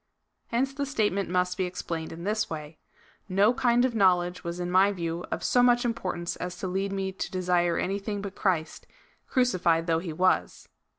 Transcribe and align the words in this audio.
Hence 0.47 0.73
the 0.73 0.87
statement 0.87 1.29
must 1.29 1.59
be 1.59 1.67
ex 1.67 1.83
plained 1.83 2.11
in 2.11 2.23
this 2.23 2.49
way:" 2.49 2.79
No 3.39 3.53
kind 3.53 3.85
of 3.85 3.93
knowledge 3.93 4.43
was 4.43 4.59
in 4.59 4.71
my 4.71 4.91
view 4.91 5.23
of 5.29 5.43
so 5.43 5.61
much 5.61 5.85
importance 5.85 6.35
as 6.37 6.55
to 6.57 6.67
lead 6.67 6.91
me 6.91 7.11
to 7.11 7.29
desire 7.31 7.77
any 7.77 7.99
thing 7.99 8.19
but 8.19 8.33
Christ, 8.33 8.87
crucified 9.27 9.85
though 9.85 9.99
he 9.99 10.11
was." 10.11 10.67